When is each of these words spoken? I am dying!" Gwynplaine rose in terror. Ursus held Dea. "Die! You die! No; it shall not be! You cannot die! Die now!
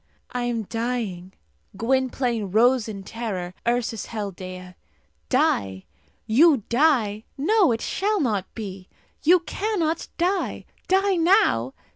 I 0.31 0.45
am 0.45 0.63
dying!" 0.63 1.33
Gwynplaine 1.77 2.49
rose 2.51 2.87
in 2.89 3.03
terror. 3.03 3.53
Ursus 3.67 4.07
held 4.07 4.35
Dea. 4.35 4.73
"Die! 5.29 5.85
You 6.25 6.63
die! 6.69 7.23
No; 7.37 7.71
it 7.71 7.81
shall 7.81 8.19
not 8.19 8.51
be! 8.55 8.89
You 9.21 9.41
cannot 9.41 10.07
die! 10.17 10.65
Die 10.87 11.17
now! 11.17 11.75